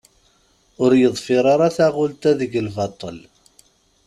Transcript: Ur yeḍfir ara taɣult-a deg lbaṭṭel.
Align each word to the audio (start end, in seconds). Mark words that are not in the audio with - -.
Ur 0.83 0.91
yeḍfir 1.01 1.45
ara 1.53 1.75
taɣult-a 1.75 2.31
deg 2.39 2.51
lbaṭṭel. 2.67 3.17